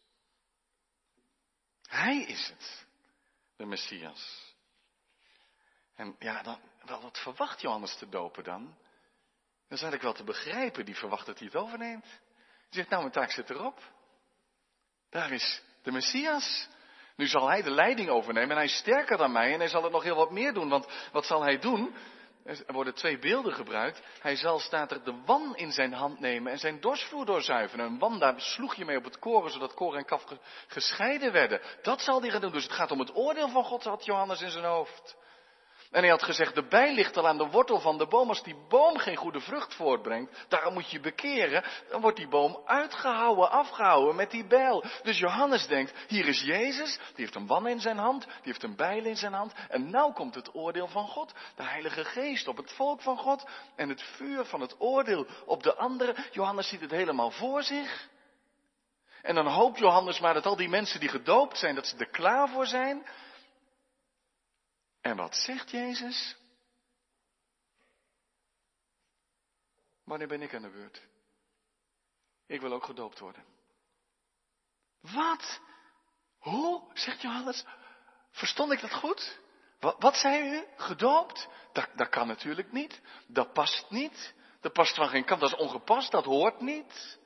Hij 1.81 2.23
is 2.23 2.47
het, 2.47 2.85
de 3.55 3.65
Messias. 3.65 4.55
En 5.95 6.15
ja, 6.19 6.41
dan, 6.41 6.59
wat 7.01 7.19
verwacht 7.19 7.61
Johannes 7.61 7.97
te 7.97 8.09
dopen 8.09 8.43
dan? 8.43 8.65
Dat 9.67 9.79
is 9.79 9.85
eigenlijk 9.85 10.01
wel 10.01 10.13
te 10.13 10.23
begrijpen, 10.23 10.85
die 10.85 10.95
verwacht 10.95 11.25
dat 11.25 11.37
hij 11.37 11.47
het 11.47 11.55
overneemt. 11.55 12.05
Die 12.69 12.79
zegt, 12.79 12.89
nou, 12.89 13.01
mijn 13.01 13.13
taak 13.13 13.31
zit 13.31 13.49
erop. 13.49 13.81
Daar 15.11 15.31
is 15.31 15.61
de 15.83 15.91
Messias. 15.91 16.67
Nu 17.15 17.27
zal 17.27 17.49
hij 17.49 17.61
de 17.61 17.71
leiding 17.71 18.09
overnemen 18.09 18.49
en 18.49 18.55
hij 18.55 18.65
is 18.65 18.77
sterker 18.77 19.17
dan 19.17 19.31
mij 19.31 19.53
en 19.53 19.59
hij 19.59 19.67
zal 19.67 19.83
het 19.83 19.91
nog 19.91 20.03
heel 20.03 20.15
wat 20.15 20.31
meer 20.31 20.53
doen. 20.53 20.69
Want 20.69 20.87
wat 21.11 21.25
zal 21.25 21.43
hij 21.43 21.59
doen? 21.59 21.95
Er 22.43 22.73
worden 22.73 22.93
twee 22.93 23.19
beelden 23.19 23.53
gebruikt. 23.53 24.01
Hij 24.19 24.35
zal, 24.35 24.59
staat 24.59 24.91
er, 24.91 25.03
de 25.03 25.21
wan 25.25 25.55
in 25.55 25.71
zijn 25.71 25.93
hand 25.93 26.19
nemen 26.19 26.51
en 26.51 26.57
zijn 26.57 26.79
dorsvloer 26.79 27.25
doorzuiveren. 27.25 27.85
Een 27.85 27.99
wan, 27.99 28.19
daar 28.19 28.41
sloeg 28.41 28.75
je 28.75 28.85
mee 28.85 28.97
op 28.97 29.03
het 29.03 29.19
koren, 29.19 29.51
zodat 29.51 29.73
koren 29.73 29.99
en 29.99 30.05
kaf 30.05 30.23
gescheiden 30.67 31.31
werden. 31.31 31.61
Dat 31.81 32.01
zal 32.01 32.21
hij 32.21 32.29
gaan 32.29 32.41
doen. 32.41 32.51
Dus 32.51 32.63
het 32.63 32.73
gaat 32.73 32.91
om 32.91 32.99
het 32.99 33.15
oordeel 33.15 33.49
van 33.49 33.63
God, 33.63 33.83
had 33.83 34.05
Johannes 34.05 34.41
in 34.41 34.49
zijn 34.49 34.65
hoofd. 34.65 35.17
En 35.91 36.01
hij 36.01 36.09
had 36.09 36.23
gezegd, 36.23 36.55
de 36.55 36.67
bij 36.67 36.93
ligt 36.93 37.17
al 37.17 37.27
aan 37.27 37.37
de 37.37 37.47
wortel 37.47 37.79
van 37.79 37.97
de 37.97 38.07
boom. 38.07 38.29
Als 38.29 38.43
die 38.43 38.55
boom 38.69 38.97
geen 38.97 39.15
goede 39.15 39.39
vrucht 39.39 39.73
voortbrengt, 39.73 40.45
daarom 40.47 40.73
moet 40.73 40.91
je 40.91 40.99
bekeren. 40.99 41.63
Dan 41.89 42.01
wordt 42.01 42.17
die 42.17 42.27
boom 42.27 42.61
uitgehouden, 42.65 43.51
afgehouden 43.51 44.15
met 44.15 44.31
die 44.31 44.45
bijl. 44.45 44.83
Dus 45.03 45.19
Johannes 45.19 45.67
denkt, 45.67 45.93
hier 46.07 46.27
is 46.27 46.41
Jezus, 46.41 46.95
die 46.95 47.25
heeft 47.25 47.35
een 47.35 47.47
wan 47.47 47.67
in 47.67 47.79
zijn 47.79 47.97
hand, 47.97 48.23
die 48.23 48.33
heeft 48.43 48.63
een 48.63 48.75
bijl 48.75 49.03
in 49.05 49.17
zijn 49.17 49.33
hand. 49.33 49.53
En 49.69 49.89
nou 49.89 50.13
komt 50.13 50.35
het 50.35 50.55
oordeel 50.55 50.87
van 50.87 51.07
God, 51.07 51.33
de 51.55 51.63
Heilige 51.63 52.05
Geest 52.05 52.47
op 52.47 52.57
het 52.57 52.71
volk 52.71 53.01
van 53.01 53.17
God. 53.17 53.49
En 53.75 53.89
het 53.89 54.01
vuur 54.01 54.45
van 54.45 54.61
het 54.61 54.75
oordeel 54.79 55.25
op 55.45 55.63
de 55.63 55.75
anderen. 55.75 56.15
Johannes 56.31 56.67
ziet 56.67 56.81
het 56.81 56.91
helemaal 56.91 57.31
voor 57.31 57.63
zich. 57.63 58.09
En 59.21 59.35
dan 59.35 59.47
hoopt 59.47 59.79
Johannes 59.79 60.19
maar 60.19 60.33
dat 60.33 60.45
al 60.45 60.55
die 60.55 60.69
mensen 60.69 60.99
die 60.99 61.09
gedoopt 61.09 61.57
zijn, 61.57 61.75
dat 61.75 61.87
ze 61.87 61.97
er 61.97 62.09
klaar 62.09 62.49
voor 62.49 62.65
zijn. 62.65 63.05
En 65.01 65.15
wat 65.15 65.35
zegt 65.35 65.69
Jezus? 65.69 66.37
Wanneer 70.03 70.27
ben 70.27 70.41
ik 70.41 70.55
aan 70.55 70.61
de 70.61 70.69
beurt? 70.69 71.01
Ik 72.45 72.61
wil 72.61 72.73
ook 72.73 72.83
gedoopt 72.83 73.19
worden. 73.19 73.43
Wat? 74.99 75.59
Hoe? 76.37 76.91
Zegt 76.93 77.21
Johannes. 77.21 77.65
Verstond 78.31 78.71
ik 78.71 78.81
dat 78.81 78.93
goed? 78.93 79.39
Wat, 79.79 79.95
wat 79.99 80.15
zei 80.15 80.57
u? 80.57 80.65
Gedoopt? 80.75 81.47
Dat, 81.73 81.89
dat 81.95 82.09
kan 82.09 82.27
natuurlijk 82.27 82.71
niet. 82.71 83.01
Dat 83.27 83.53
past 83.53 83.89
niet. 83.89 84.33
Dat 84.61 84.73
past 84.73 84.95
van 84.95 85.07
geen 85.07 85.25
kant. 85.25 85.41
Dat 85.41 85.51
is 85.51 85.57
ongepast. 85.57 86.11
Dat 86.11 86.25
hoort 86.25 86.61
niet. 86.61 87.19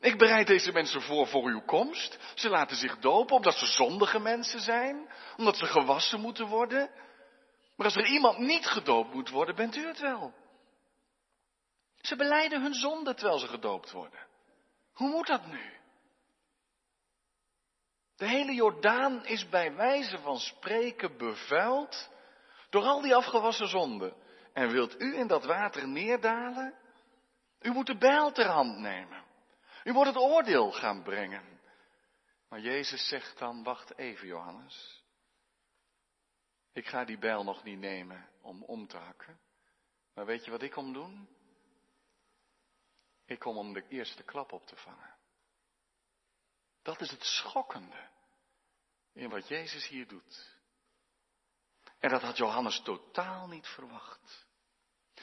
Ik 0.00 0.18
bereid 0.18 0.46
deze 0.46 0.72
mensen 0.72 1.02
voor 1.02 1.26
voor 1.26 1.44
uw 1.44 1.60
komst. 1.60 2.18
Ze 2.34 2.48
laten 2.48 2.76
zich 2.76 2.98
dopen 2.98 3.36
omdat 3.36 3.54
ze 3.54 3.66
zondige 3.66 4.18
mensen 4.18 4.60
zijn, 4.60 5.10
omdat 5.36 5.56
ze 5.56 5.66
gewassen 5.66 6.20
moeten 6.20 6.46
worden. 6.46 6.90
Maar 7.76 7.86
als 7.86 7.96
er 7.96 8.06
iemand 8.06 8.38
niet 8.38 8.66
gedoopt 8.66 9.14
moet 9.14 9.30
worden, 9.30 9.54
bent 9.54 9.76
u 9.76 9.86
het 9.86 10.00
wel. 10.00 10.34
Ze 12.00 12.16
beleiden 12.16 12.62
hun 12.62 12.74
zonde 12.74 13.14
terwijl 13.14 13.38
ze 13.38 13.46
gedoopt 13.46 13.90
worden. 13.90 14.26
Hoe 14.92 15.08
moet 15.08 15.26
dat 15.26 15.46
nu? 15.46 15.74
De 18.16 18.26
hele 18.26 18.52
Jordaan 18.54 19.24
is 19.24 19.48
bij 19.48 19.74
wijze 19.74 20.18
van 20.18 20.38
spreken 20.38 21.16
bevuild 21.16 22.08
door 22.70 22.82
al 22.82 23.00
die 23.00 23.14
afgewassen 23.14 23.68
zonden. 23.68 24.14
En 24.52 24.70
wilt 24.70 25.00
u 25.00 25.16
in 25.16 25.26
dat 25.26 25.44
water 25.44 25.88
neerdalen? 25.88 26.74
U 27.60 27.70
moet 27.70 27.86
de 27.86 27.96
bijl 27.96 28.32
ter 28.32 28.46
hand 28.46 28.78
nemen. 28.78 29.25
U 29.86 29.92
moet 29.92 30.06
het 30.06 30.16
oordeel 30.16 30.72
gaan 30.72 31.02
brengen. 31.02 31.60
Maar 32.48 32.60
Jezus 32.60 33.08
zegt 33.08 33.38
dan, 33.38 33.62
wacht 33.62 33.98
even 33.98 34.26
Johannes. 34.26 35.04
Ik 36.72 36.86
ga 36.86 37.04
die 37.04 37.18
bijl 37.18 37.44
nog 37.44 37.62
niet 37.62 37.78
nemen 37.78 38.28
om 38.40 38.62
om 38.62 38.86
te 38.86 38.96
hakken. 38.96 39.40
Maar 40.14 40.26
weet 40.26 40.44
je 40.44 40.50
wat 40.50 40.62
ik 40.62 40.70
kom 40.70 40.92
doen? 40.92 41.28
Ik 43.24 43.38
kom 43.38 43.56
om 43.56 43.72
de 43.72 43.88
eerste 43.88 44.22
klap 44.22 44.52
op 44.52 44.66
te 44.66 44.76
vangen. 44.76 45.14
Dat 46.82 47.00
is 47.00 47.10
het 47.10 47.24
schokkende 47.24 48.08
in 49.12 49.30
wat 49.30 49.48
Jezus 49.48 49.88
hier 49.88 50.08
doet. 50.08 50.58
En 51.98 52.10
dat 52.10 52.22
had 52.22 52.36
Johannes 52.36 52.80
totaal 52.80 53.48
niet 53.48 53.66
verwacht. 53.66 54.45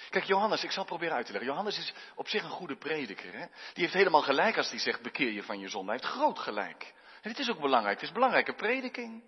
Kijk, 0.10 0.24
Johannes, 0.24 0.64
ik 0.64 0.72
zal 0.72 0.86
proberen 0.86 1.16
uit 1.16 1.26
te 1.26 1.32
leggen. 1.32 1.52
Johannes 1.52 1.78
is 1.78 1.94
op 2.16 2.28
zich 2.28 2.44
een 2.44 2.50
goede 2.50 2.78
prediker. 2.78 3.34
Hè? 3.34 3.46
Die 3.74 3.84
heeft 3.84 3.94
helemaal 3.94 4.22
gelijk 4.22 4.58
als 4.58 4.70
hij 4.70 4.80
zegt, 4.80 5.02
bekeer 5.02 5.32
je 5.32 5.44
van 5.44 5.60
je 5.60 5.70
zonde. 5.70 5.92
Hij 5.92 6.00
heeft 6.02 6.14
groot 6.14 6.40
gelijk. 6.40 6.94
En 7.22 7.30
dit 7.30 7.40
is 7.40 7.50
ook 7.50 7.60
belangrijk. 7.60 8.00
Het 8.00 8.08
is 8.08 8.14
belangrijke 8.14 8.54
prediking. 8.54 9.24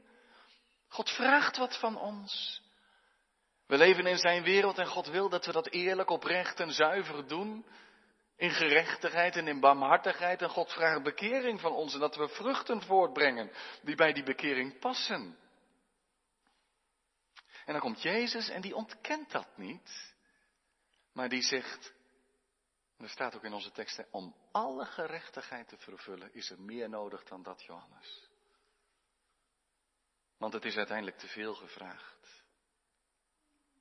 God 0.87 1.09
vraagt 1.09 1.57
wat 1.57 1.77
van 1.79 1.97
ons. 1.97 2.61
We 3.67 3.77
leven 3.77 4.05
in 4.05 4.17
zijn 4.17 4.43
wereld 4.43 4.77
en 4.77 4.87
God 4.87 5.07
wil 5.07 5.29
dat 5.29 5.45
we 5.45 5.51
dat 5.51 5.67
eerlijk, 5.67 6.09
oprecht 6.09 6.59
en 6.59 6.71
zuiver 6.71 7.27
doen. 7.27 7.65
In 8.37 8.51
gerechtigheid 8.51 9.35
en 9.35 9.47
in 9.47 9.59
barmhartigheid. 9.59 10.41
En 10.41 10.49
God 10.49 10.71
vraagt 10.71 11.03
bekering 11.03 11.61
van 11.61 11.71
ons 11.71 11.93
en 11.93 11.99
dat 11.99 12.15
we 12.15 12.27
vruchten 12.27 12.81
voortbrengen 12.81 13.51
die 13.81 13.95
bij 13.95 14.13
die 14.13 14.23
bekering 14.23 14.79
passen. 14.79 15.37
En 17.65 17.73
dan 17.73 17.81
komt 17.81 18.01
Jezus 18.01 18.49
en 18.49 18.61
die 18.61 18.75
ontkent 18.75 19.31
dat 19.31 19.47
niet. 19.55 20.14
Maar 21.15 21.29
die 21.29 21.41
zegt, 21.41 21.93
en 22.97 23.03
er 23.03 23.09
staat 23.09 23.35
ook 23.35 23.43
in 23.43 23.53
onze 23.53 23.71
teksten, 23.71 24.07
om 24.11 24.35
alle 24.51 24.85
gerechtigheid 24.85 25.67
te 25.67 25.77
vervullen 25.77 26.33
is 26.33 26.49
er 26.49 26.61
meer 26.61 26.89
nodig 26.89 27.23
dan 27.23 27.43
dat, 27.43 27.63
Johannes. 27.63 28.29
Want 30.37 30.53
het 30.53 30.65
is 30.65 30.75
uiteindelijk 30.77 31.17
te 31.17 31.27
veel 31.27 31.55
gevraagd. 31.55 32.43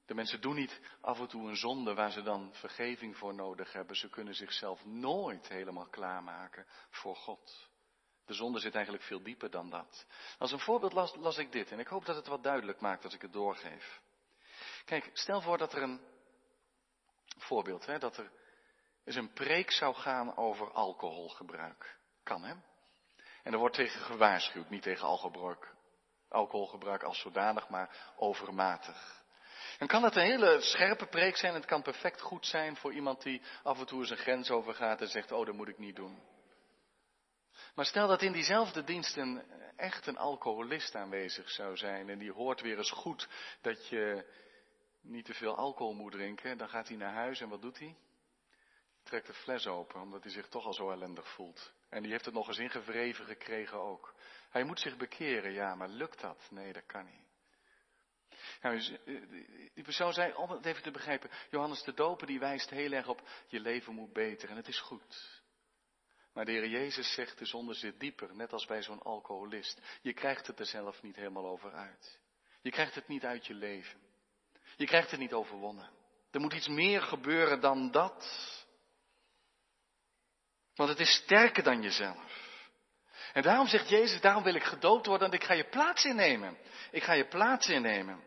De 0.06 0.14
mensen 0.14 0.40
doen 0.40 0.54
niet 0.54 0.80
af 1.00 1.20
en 1.20 1.28
toe 1.28 1.48
een 1.48 1.56
zonde 1.56 1.94
waar 1.94 2.10
ze 2.10 2.22
dan 2.22 2.54
vergeving 2.54 3.16
voor 3.16 3.34
nodig 3.34 3.72
hebben. 3.72 3.96
Ze 3.96 4.08
kunnen 4.08 4.34
zichzelf 4.34 4.84
nooit 4.84 5.48
helemaal 5.48 5.88
klaarmaken 5.88 6.66
voor 6.90 7.16
God. 7.16 7.70
De 8.24 8.34
zonde 8.34 8.58
zit 8.58 8.74
eigenlijk 8.74 9.04
veel 9.04 9.22
dieper 9.22 9.50
dan 9.50 9.70
dat. 9.70 10.06
Als 10.38 10.52
een 10.52 10.60
voorbeeld 10.60 10.92
las, 10.92 11.14
las 11.14 11.38
ik 11.38 11.52
dit 11.52 11.70
en 11.70 11.78
ik 11.78 11.86
hoop 11.86 12.04
dat 12.04 12.16
het 12.16 12.26
wat 12.26 12.42
duidelijk 12.42 12.80
maakt 12.80 13.04
als 13.04 13.14
ik 13.14 13.22
het 13.22 13.32
doorgeef. 13.32 14.00
Kijk, 14.84 15.10
stel 15.12 15.40
voor 15.40 15.58
dat 15.58 15.72
er 15.72 15.82
een 15.82 16.00
Voorbeeld, 17.36 17.86
hè, 17.86 17.98
dat 17.98 18.16
er 18.16 18.30
eens 19.04 19.16
een 19.16 19.32
preek 19.32 19.70
zou 19.70 19.94
gaan 19.94 20.36
over 20.36 20.72
alcoholgebruik. 20.72 21.98
Kan, 22.22 22.44
hè? 22.44 22.54
En 23.42 23.52
er 23.52 23.58
wordt 23.58 23.76
tegen 23.76 24.00
gewaarschuwd, 24.00 24.70
niet 24.70 24.82
tegen 24.82 25.06
alcoholgebruik, 25.06 25.74
alcoholgebruik 26.28 27.02
als 27.02 27.20
zodanig, 27.20 27.68
maar 27.68 28.12
overmatig. 28.16 29.22
Dan 29.78 29.88
kan 29.88 30.02
het 30.02 30.16
een 30.16 30.22
hele 30.22 30.60
scherpe 30.60 31.06
preek 31.06 31.36
zijn. 31.36 31.54
Het 31.54 31.64
kan 31.64 31.82
perfect 31.82 32.20
goed 32.20 32.46
zijn 32.46 32.76
voor 32.76 32.92
iemand 32.92 33.22
die 33.22 33.42
af 33.62 33.78
en 33.78 33.86
toe 33.86 34.10
een 34.10 34.16
grens 34.16 34.50
overgaat 34.50 35.00
en 35.00 35.08
zegt, 35.08 35.32
oh, 35.32 35.46
dat 35.46 35.54
moet 35.54 35.68
ik 35.68 35.78
niet 35.78 35.96
doen. 35.96 36.22
Maar 37.74 37.84
stel 37.84 38.08
dat 38.08 38.22
in 38.22 38.32
diezelfde 38.32 38.84
dienst 38.84 39.16
een, 39.16 39.42
echt 39.76 40.06
een 40.06 40.16
alcoholist 40.16 40.94
aanwezig 40.94 41.50
zou 41.50 41.76
zijn 41.76 42.08
en 42.08 42.18
die 42.18 42.32
hoort 42.32 42.60
weer 42.60 42.76
eens 42.76 42.90
goed 42.90 43.28
dat 43.60 43.88
je 43.88 44.32
niet 45.04 45.24
te 45.24 45.34
veel 45.34 45.56
alcohol 45.56 45.94
moet 45.94 46.12
drinken, 46.12 46.58
dan 46.58 46.68
gaat 46.68 46.88
hij 46.88 46.96
naar 46.96 47.12
huis 47.12 47.40
en 47.40 47.48
wat 47.48 47.62
doet 47.62 47.78
hij? 47.78 47.96
Trekt 49.02 49.26
de 49.26 49.34
fles 49.34 49.66
open, 49.66 50.00
omdat 50.00 50.22
hij 50.22 50.32
zich 50.32 50.48
toch 50.48 50.64
al 50.64 50.74
zo 50.74 50.90
ellendig 50.90 51.28
voelt. 51.28 51.72
En 51.88 52.02
die 52.02 52.10
heeft 52.10 52.24
het 52.24 52.34
nog 52.34 52.48
eens 52.48 52.58
ingevreven 52.58 53.24
gekregen 53.24 53.78
ook. 53.78 54.14
Hij 54.50 54.64
moet 54.64 54.80
zich 54.80 54.96
bekeren, 54.96 55.52
ja, 55.52 55.74
maar 55.74 55.88
lukt 55.88 56.20
dat? 56.20 56.46
Nee, 56.50 56.72
dat 56.72 56.86
kan 56.86 57.04
niet. 57.04 57.22
Nou, 58.62 58.98
die 59.74 59.84
persoon 59.84 60.12
zei, 60.12 60.32
om 60.32 60.50
het 60.50 60.66
even 60.66 60.82
te 60.82 60.90
begrijpen, 60.90 61.30
Johannes 61.50 61.82
de 61.82 61.94
Doper 61.94 62.26
die 62.26 62.38
wijst 62.38 62.70
heel 62.70 62.92
erg 62.92 63.08
op, 63.08 63.28
je 63.46 63.60
leven 63.60 63.94
moet 63.94 64.12
beter 64.12 64.50
en 64.50 64.56
het 64.56 64.68
is 64.68 64.80
goed. 64.80 65.42
Maar 66.32 66.44
de 66.44 66.52
Heer 66.52 66.68
Jezus 66.68 67.14
zegt, 67.14 67.38
de 67.38 67.46
zonde 67.46 67.74
zit 67.74 68.00
dieper, 68.00 68.34
net 68.34 68.52
als 68.52 68.66
bij 68.66 68.82
zo'n 68.82 69.02
alcoholist. 69.02 69.98
Je 70.02 70.12
krijgt 70.12 70.46
het 70.46 70.58
er 70.58 70.66
zelf 70.66 71.02
niet 71.02 71.16
helemaal 71.16 71.46
over 71.46 71.72
uit. 71.72 72.20
Je 72.62 72.70
krijgt 72.70 72.94
het 72.94 73.08
niet 73.08 73.24
uit 73.24 73.46
je 73.46 73.54
leven. 73.54 74.00
Je 74.76 74.86
krijgt 74.86 75.10
het 75.10 75.20
niet 75.20 75.32
overwonnen. 75.32 75.90
Er 76.30 76.40
moet 76.40 76.52
iets 76.52 76.68
meer 76.68 77.02
gebeuren 77.02 77.60
dan 77.60 77.90
dat. 77.90 78.52
Want 80.74 80.88
het 80.88 81.00
is 81.00 81.14
sterker 81.14 81.62
dan 81.62 81.82
jezelf. 81.82 82.42
En 83.32 83.42
daarom 83.42 83.66
zegt 83.66 83.88
Jezus, 83.88 84.20
daarom 84.20 84.42
wil 84.42 84.54
ik 84.54 84.62
gedoopt 84.62 85.06
worden, 85.06 85.30
want 85.30 85.42
ik 85.42 85.48
ga 85.48 85.54
je 85.54 85.68
plaats 85.68 86.04
innemen. 86.04 86.58
Ik 86.90 87.02
ga 87.02 87.12
je 87.12 87.28
plaats 87.28 87.68
innemen. 87.68 88.22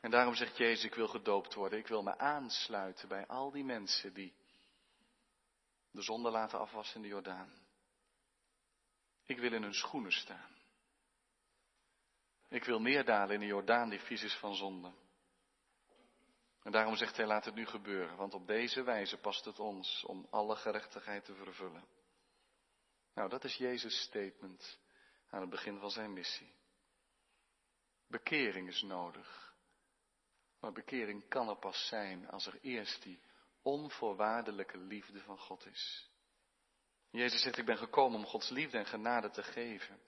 En 0.00 0.10
daarom 0.10 0.34
zegt 0.34 0.56
Jezus, 0.56 0.84
ik 0.84 0.94
wil 0.94 1.08
gedoopt 1.08 1.54
worden. 1.54 1.78
Ik 1.78 1.86
wil 1.86 2.02
me 2.02 2.18
aansluiten 2.18 3.08
bij 3.08 3.26
al 3.26 3.50
die 3.50 3.64
mensen 3.64 4.12
die 4.12 4.34
de 5.90 6.02
zonde 6.02 6.30
laten 6.30 6.58
afwassen 6.58 6.96
in 6.96 7.02
de 7.02 7.08
Jordaan. 7.08 7.52
Ik 9.24 9.38
wil 9.38 9.52
in 9.52 9.62
hun 9.62 9.74
schoenen 9.74 10.12
staan. 10.12 10.56
Ik 12.48 12.64
wil 12.64 12.80
neerdalen 12.80 13.34
in 13.34 13.40
de 13.40 13.46
Jordaan 13.46 13.88
die 13.88 14.00
vies 14.00 14.22
is 14.22 14.34
van 14.34 14.54
zonde. 14.54 14.92
En 16.62 16.72
daarom 16.72 16.96
zegt 16.96 17.16
hij, 17.16 17.26
laat 17.26 17.44
het 17.44 17.54
nu 17.54 17.66
gebeuren, 17.66 18.16
want 18.16 18.34
op 18.34 18.46
deze 18.46 18.82
wijze 18.82 19.16
past 19.16 19.44
het 19.44 19.58
ons 19.58 20.04
om 20.04 20.26
alle 20.30 20.56
gerechtigheid 20.56 21.24
te 21.24 21.34
vervullen. 21.34 21.84
Nou, 23.14 23.28
dat 23.28 23.44
is 23.44 23.56
Jezus' 23.56 24.00
statement 24.02 24.78
aan 25.30 25.40
het 25.40 25.50
begin 25.50 25.78
van 25.78 25.90
zijn 25.90 26.12
missie. 26.12 26.54
Bekering 28.06 28.68
is 28.68 28.82
nodig. 28.82 29.54
Maar 30.60 30.72
bekering 30.72 31.28
kan 31.28 31.48
er 31.48 31.58
pas 31.58 31.86
zijn 31.88 32.28
als 32.28 32.46
er 32.46 32.58
eerst 32.60 33.02
die 33.02 33.22
onvoorwaardelijke 33.62 34.78
liefde 34.78 35.20
van 35.20 35.38
God 35.38 35.66
is. 35.66 36.10
Jezus 37.10 37.42
zegt, 37.42 37.58
ik 37.58 37.64
ben 37.64 37.78
gekomen 37.78 38.18
om 38.18 38.26
Gods 38.26 38.48
liefde 38.48 38.78
en 38.78 38.86
genade 38.86 39.30
te 39.30 39.42
geven. 39.42 40.00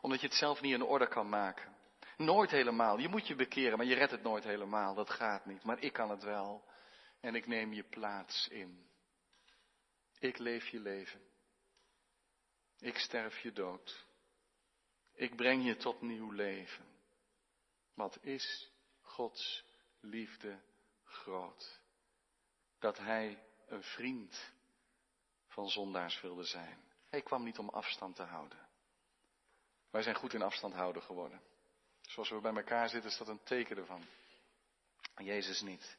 Omdat 0.00 0.20
je 0.20 0.26
het 0.26 0.36
zelf 0.36 0.60
niet 0.60 0.72
in 0.72 0.82
orde 0.82 1.08
kan 1.08 1.28
maken. 1.28 1.73
Nooit 2.16 2.50
helemaal. 2.50 2.98
Je 2.98 3.08
moet 3.08 3.26
je 3.26 3.34
bekeren, 3.34 3.76
maar 3.76 3.86
je 3.86 3.94
redt 3.94 4.10
het 4.10 4.22
nooit 4.22 4.44
helemaal. 4.44 4.94
Dat 4.94 5.10
gaat 5.10 5.46
niet. 5.46 5.62
Maar 5.62 5.78
ik 5.78 5.92
kan 5.92 6.10
het 6.10 6.22
wel. 6.22 6.64
En 7.20 7.34
ik 7.34 7.46
neem 7.46 7.72
je 7.72 7.82
plaats 7.82 8.48
in. 8.48 8.86
Ik 10.18 10.38
leef 10.38 10.68
je 10.68 10.80
leven. 10.80 11.20
Ik 12.78 12.98
sterf 12.98 13.38
je 13.38 13.52
dood. 13.52 14.06
Ik 15.12 15.36
breng 15.36 15.64
je 15.64 15.76
tot 15.76 16.00
nieuw 16.00 16.30
leven. 16.30 16.86
Wat 17.94 18.18
is 18.22 18.72
Gods 19.00 19.64
liefde 20.00 20.60
groot. 21.04 21.80
Dat 22.78 22.98
Hij 22.98 23.42
een 23.66 23.82
vriend 23.82 24.52
van 25.46 25.68
zondaars 25.68 26.20
wilde 26.20 26.44
zijn. 26.44 26.84
Hij 27.08 27.22
kwam 27.22 27.44
niet 27.44 27.58
om 27.58 27.68
afstand 27.68 28.16
te 28.16 28.22
houden. 28.22 28.68
Wij 29.90 30.02
zijn 30.02 30.14
goed 30.14 30.34
in 30.34 30.42
afstand 30.42 30.74
houden 30.74 31.02
geworden. 31.02 31.42
Zoals 32.06 32.30
we 32.30 32.40
bij 32.40 32.54
elkaar 32.54 32.88
zitten 32.88 33.10
is 33.10 33.16
dat 33.16 33.28
een 33.28 33.42
teken 33.42 33.76
ervan. 33.76 34.04
Jezus 35.16 35.60
niet. 35.60 35.96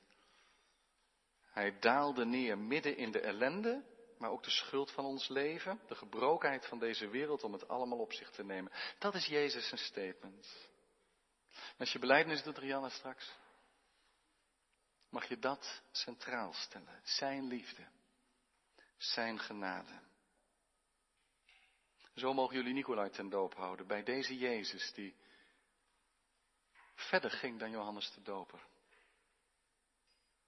Hij 1.41 1.79
daalde 1.79 2.25
neer 2.25 2.57
midden 2.57 2.97
in 2.97 3.11
de 3.11 3.19
ellende, 3.19 3.83
maar 4.17 4.29
ook 4.29 4.43
de 4.43 4.49
schuld 4.49 4.91
van 4.91 5.05
ons 5.05 5.27
leven, 5.27 5.79
de 5.87 5.95
gebrokenheid 5.95 6.65
van 6.65 6.79
deze 6.79 7.07
wereld 7.07 7.43
om 7.43 7.53
het 7.53 7.67
allemaal 7.67 7.99
op 7.99 8.13
zich 8.13 8.31
te 8.31 8.43
nemen. 8.43 8.71
Dat 8.99 9.15
is 9.15 9.25
Jezus 9.25 9.71
een 9.71 9.77
statement. 9.77 10.69
als 11.77 11.91
je 11.91 11.99
beleidnis 11.99 12.43
doet, 12.43 12.57
Rianne, 12.57 12.89
straks, 12.89 13.35
mag 15.09 15.27
je 15.27 15.39
dat 15.39 15.81
centraal 15.91 16.53
stellen. 16.53 16.99
Zijn 17.03 17.47
liefde, 17.47 17.87
zijn 18.97 19.39
genade. 19.39 19.99
Zo 22.15 22.33
mogen 22.33 22.55
jullie 22.55 22.73
Nicolai 22.73 23.09
ten 23.09 23.29
doop 23.29 23.53
houden 23.53 23.87
bij 23.87 24.03
deze 24.03 24.37
Jezus 24.37 24.93
die 24.93 25.15
verder 26.95 27.31
ging 27.31 27.59
dan 27.59 27.71
Johannes 27.71 28.11
de 28.11 28.21
Doper. 28.21 28.59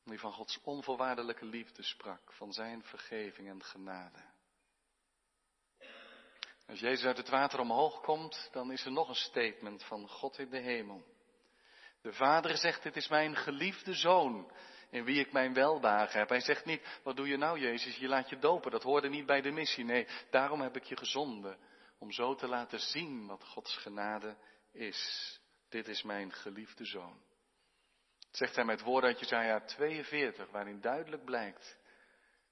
Die 0.03 0.19
van 0.19 0.31
Gods 0.31 0.59
onvoorwaardelijke 0.63 1.45
liefde 1.45 1.83
sprak, 1.83 2.33
van 2.33 2.53
zijn 2.53 2.83
vergeving 2.83 3.49
en 3.49 3.63
genade. 3.63 4.23
Als 6.67 6.79
Jezus 6.79 7.05
uit 7.05 7.17
het 7.17 7.29
water 7.29 7.59
omhoog 7.59 8.01
komt, 8.01 8.49
dan 8.51 8.71
is 8.71 8.85
er 8.85 8.91
nog 8.91 9.09
een 9.09 9.15
statement 9.15 9.83
van 9.83 10.09
God 10.09 10.37
in 10.37 10.49
de 10.49 10.59
hemel. 10.59 11.05
De 12.01 12.13
Vader 12.13 12.57
zegt, 12.57 12.83
dit 12.83 12.95
is 12.95 13.07
mijn 13.07 13.35
geliefde 13.35 13.93
zoon, 13.93 14.51
in 14.89 15.03
wie 15.03 15.19
ik 15.19 15.31
mijn 15.31 15.53
welwagen 15.53 16.19
heb. 16.19 16.29
Hij 16.29 16.39
zegt 16.39 16.65
niet, 16.65 16.99
wat 17.03 17.15
doe 17.15 17.27
je 17.27 17.37
nou 17.37 17.59
Jezus, 17.59 17.97
je 17.97 18.07
laat 18.07 18.29
je 18.29 18.37
dopen, 18.37 18.71
dat 18.71 18.83
hoorde 18.83 19.09
niet 19.09 19.25
bij 19.25 19.41
de 19.41 19.51
missie. 19.51 19.83
Nee, 19.83 20.07
daarom 20.29 20.61
heb 20.61 20.75
ik 20.75 20.83
je 20.83 20.97
gezonden, 20.97 21.57
om 21.99 22.11
zo 22.11 22.35
te 22.35 22.47
laten 22.47 22.79
zien 22.79 23.27
wat 23.27 23.43
Gods 23.43 23.77
genade 23.77 24.37
is. 24.71 25.39
Dit 25.69 25.87
is 25.87 26.03
mijn 26.03 26.33
geliefde 26.33 26.85
zoon. 26.85 27.21
zegt 28.31 28.55
hij 28.55 28.65
met 28.65 28.81
woorden 28.81 29.09
uit 29.09 29.19
Jezaja 29.19 29.59
42, 29.59 30.49
waarin 30.49 30.81
duidelijk 30.81 31.25
blijkt 31.25 31.77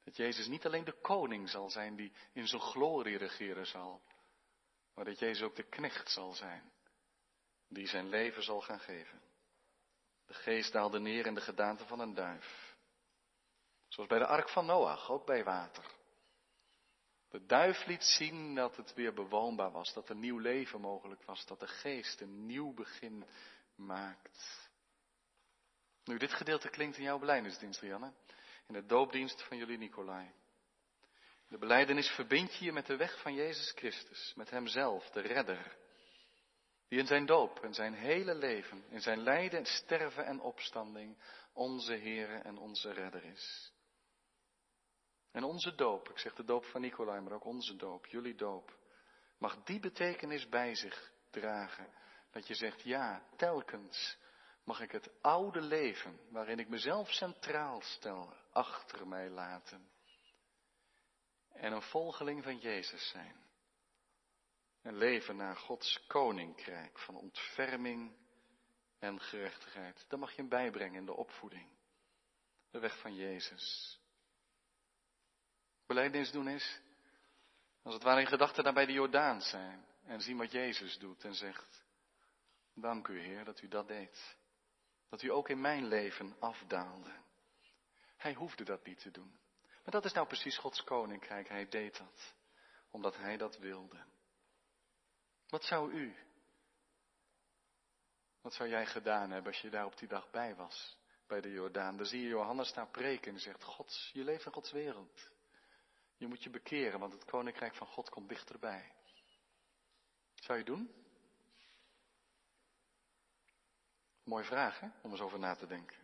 dat 0.03 0.15
Jezus 0.15 0.47
niet 0.47 0.65
alleen 0.65 0.83
de 0.83 0.99
koning 1.01 1.49
zal 1.49 1.69
zijn 1.69 1.95
die 1.95 2.13
in 2.33 2.47
zijn 2.47 2.61
glorie 2.61 3.17
regeren 3.17 3.65
zal, 3.65 4.01
maar 4.93 5.05
dat 5.05 5.19
Jezus 5.19 5.43
ook 5.43 5.55
de 5.55 5.69
knecht 5.69 6.11
zal 6.11 6.33
zijn, 6.33 6.71
die 7.67 7.87
zijn 7.87 8.09
leven 8.09 8.43
zal 8.43 8.61
gaan 8.61 8.79
geven. 8.79 9.21
De 10.25 10.33
geest 10.33 10.71
daalde 10.71 10.99
neer 10.99 11.25
in 11.25 11.33
de 11.33 11.41
gedaante 11.41 11.85
van 11.85 11.99
een 11.99 12.13
duif. 12.13 12.75
Zoals 13.87 14.09
bij 14.09 14.19
de 14.19 14.27
ark 14.27 14.49
van 14.49 14.65
Noach, 14.65 15.09
ook 15.09 15.25
bij 15.25 15.43
water. 15.43 15.85
De 17.29 17.45
duif 17.45 17.85
liet 17.85 18.03
zien 18.03 18.55
dat 18.55 18.75
het 18.75 18.93
weer 18.93 19.13
bewoonbaar 19.13 19.71
was, 19.71 19.93
dat 19.93 20.09
er 20.09 20.15
nieuw 20.15 20.37
leven 20.37 20.81
mogelijk 20.81 21.23
was, 21.23 21.45
dat 21.45 21.59
de 21.59 21.67
geest 21.67 22.21
een 22.21 22.45
nieuw 22.45 22.73
begin 22.73 23.25
maakt. 23.75 24.69
Nu, 26.03 26.17
dit 26.17 26.33
gedeelte 26.33 26.69
klinkt 26.69 26.97
in 26.97 27.03
jouw 27.03 27.19
beleidingsdienst, 27.19 27.79
Rianne, 27.79 28.13
in 28.67 28.73
de 28.73 28.85
doopdienst 28.85 29.43
van 29.43 29.57
jullie 29.57 29.77
Nicolai. 29.77 30.31
De 31.47 31.57
beleidenis 31.57 32.09
verbindt 32.09 32.55
je 32.55 32.71
met 32.71 32.85
de 32.85 32.95
weg 32.95 33.21
van 33.21 33.33
Jezus 33.33 33.71
Christus, 33.71 34.33
met 34.35 34.49
Hemzelf, 34.49 35.09
de 35.09 35.21
Redder, 35.21 35.77
die 36.87 36.99
in 36.99 37.07
zijn 37.07 37.25
doop 37.25 37.59
en 37.59 37.73
zijn 37.73 37.93
hele 37.93 38.35
leven, 38.35 38.85
in 38.89 39.01
zijn 39.01 39.19
lijden, 39.19 39.65
sterven 39.65 40.25
en 40.25 40.39
opstanding, 40.39 41.17
onze 41.53 41.93
Heere 41.93 42.37
en 42.37 42.57
onze 42.57 42.91
Redder 42.91 43.23
is. 43.23 43.73
En 45.35 45.43
onze 45.43 45.75
doop, 45.75 46.09
ik 46.09 46.17
zeg 46.17 46.33
de 46.33 46.43
doop 46.43 46.65
van 46.65 46.81
Nicolai, 46.81 47.21
maar 47.21 47.33
ook 47.33 47.45
onze 47.45 47.75
doop, 47.75 48.05
jullie 48.05 48.35
doop, 48.35 48.77
mag 49.37 49.63
die 49.63 49.79
betekenis 49.79 50.49
bij 50.49 50.75
zich 50.75 51.11
dragen. 51.29 51.93
Dat 52.31 52.47
je 52.47 52.55
zegt, 52.55 52.81
ja, 52.81 53.25
telkens 53.35 54.17
mag 54.63 54.79
ik 54.79 54.91
het 54.91 55.21
oude 55.21 55.61
leven, 55.61 56.19
waarin 56.29 56.59
ik 56.59 56.69
mezelf 56.69 57.09
centraal 57.09 57.81
stel, 57.81 58.33
achter 58.51 59.07
mij 59.07 59.29
laten. 59.29 59.89
En 61.51 61.71
een 61.71 61.81
volgeling 61.81 62.43
van 62.43 62.57
Jezus 62.57 63.09
zijn. 63.09 63.35
Een 64.81 64.97
leven 64.97 65.35
naar 65.35 65.55
Gods 65.55 66.05
koninkrijk 66.07 66.99
van 66.99 67.15
ontferming 67.15 68.15
en 68.99 69.21
gerechtigheid. 69.21 70.05
Dat 70.07 70.19
mag 70.19 70.29
je 70.29 70.41
hem 70.41 70.49
bijbrengen 70.49 70.99
in 70.99 71.05
de 71.05 71.15
opvoeding. 71.15 71.69
De 72.71 72.79
weg 72.79 72.99
van 72.99 73.15
Jezus. 73.15 73.99
Beleidnis 75.85 76.31
doen 76.31 76.47
is, 76.47 76.79
als 77.83 77.93
het 77.93 78.03
ware 78.03 78.21
in 78.21 78.27
gedachten 78.27 78.63
daar 78.63 78.73
bij 78.73 78.85
de 78.85 78.91
Jordaan 78.91 79.41
zijn 79.41 79.85
en 80.05 80.21
zien 80.21 80.37
wat 80.37 80.51
Jezus 80.51 80.97
doet 80.97 81.23
en 81.23 81.35
zegt, 81.35 81.83
dank 82.73 83.07
u 83.07 83.19
Heer 83.19 83.45
dat 83.45 83.61
u 83.61 83.67
dat 83.67 83.87
deed. 83.87 84.37
Dat 85.09 85.21
u 85.21 85.31
ook 85.31 85.49
in 85.49 85.61
mijn 85.61 85.87
leven 85.87 86.35
afdaalde. 86.39 87.11
Hij 88.17 88.33
hoefde 88.33 88.63
dat 88.63 88.85
niet 88.85 88.99
te 88.99 89.11
doen. 89.11 89.39
Maar 89.63 89.93
dat 89.93 90.05
is 90.05 90.13
nou 90.13 90.27
precies 90.27 90.57
Gods 90.57 90.83
koninkrijk. 90.83 91.47
Hij 91.47 91.69
deed 91.69 91.97
dat, 91.97 92.33
omdat 92.89 93.17
hij 93.17 93.37
dat 93.37 93.57
wilde. 93.57 94.03
Wat 95.47 95.63
zou 95.63 95.91
u, 95.91 96.15
wat 98.41 98.53
zou 98.53 98.69
jij 98.69 98.85
gedaan 98.85 99.31
hebben 99.31 99.51
als 99.51 99.61
je 99.61 99.69
daar 99.69 99.85
op 99.85 99.97
die 99.97 100.07
dag 100.07 100.29
bij 100.29 100.55
was, 100.55 100.97
bij 101.27 101.41
de 101.41 101.51
Jordaan? 101.51 101.97
Dan 101.97 102.05
zie 102.05 102.21
je 102.21 102.27
Johannes 102.27 102.73
daar 102.73 102.89
preken 102.89 103.33
en 103.33 103.39
zegt, 103.39 103.63
Gods, 103.63 104.09
je 104.13 104.23
leeft 104.23 104.45
in 104.45 104.51
Gods 104.51 104.71
wereld. 104.71 105.29
Je 106.17 106.27
moet 106.27 106.43
je 106.43 106.49
bekeren, 106.49 106.99
want 106.99 107.13
het 107.13 107.25
koninkrijk 107.25 107.75
van 107.75 107.87
God 107.87 108.09
komt 108.09 108.29
dichterbij. 108.29 108.93
Zou 110.35 110.57
je 110.57 110.65
doen? 110.65 111.03
Mooie 114.23 114.45
vraag, 114.45 114.79
hè? 114.79 114.87
Om 115.01 115.11
eens 115.11 115.21
over 115.21 115.39
na 115.39 115.55
te 115.55 115.67
denken. 115.67 115.97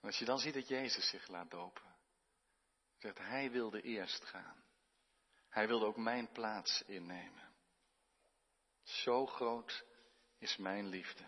En 0.00 0.06
als 0.06 0.18
je 0.18 0.24
dan 0.24 0.38
ziet 0.38 0.54
dat 0.54 0.68
Jezus 0.68 1.08
zich 1.08 1.28
laat 1.28 1.50
dopen, 1.50 1.96
zegt 2.98 3.18
hij 3.18 3.50
wilde 3.50 3.82
eerst 3.82 4.24
gaan. 4.24 4.64
Hij 5.48 5.66
wilde 5.66 5.86
ook 5.86 5.96
mijn 5.96 6.32
plaats 6.32 6.82
innemen. 6.82 7.52
Zo 8.82 9.26
groot 9.26 9.84
is 10.38 10.56
mijn 10.56 10.86
liefde. 10.86 11.24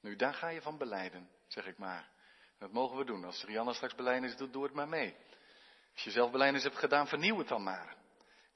Nu, 0.00 0.16
daar 0.16 0.34
ga 0.34 0.48
je 0.48 0.62
van 0.62 0.78
beleiden, 0.78 1.30
zeg 1.46 1.66
ik 1.66 1.78
maar. 1.78 2.12
Dat 2.58 2.72
mogen 2.72 2.96
we 2.96 3.04
doen. 3.04 3.24
Als 3.24 3.44
Rianne 3.44 3.74
straks 3.74 3.94
beleiden 3.94 4.36
doet, 4.36 4.52
doe 4.52 4.62
het 4.62 4.74
maar 4.74 4.88
mee. 4.88 5.16
Als 5.96 6.04
je 6.04 6.10
zelf 6.10 6.30
beleidnis 6.30 6.62
hebt 6.62 6.78
gedaan, 6.78 7.08
vernieuw 7.08 7.38
het 7.38 7.48
dan 7.48 7.62
maar. 7.62 7.96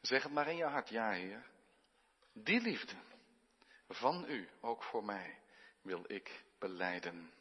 Zeg 0.01 0.23
het 0.23 0.33
maar 0.33 0.49
in 0.49 0.57
je 0.57 0.65
hart, 0.65 0.89
ja 0.89 1.11
Heer. 1.11 1.47
Die 2.33 2.61
liefde 2.61 2.95
van 3.89 4.25
u, 4.29 4.49
ook 4.61 4.83
voor 4.83 5.05
mij, 5.05 5.39
wil 5.83 6.05
ik 6.07 6.45
beleiden. 6.59 7.33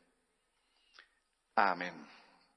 Amen. 1.53 2.07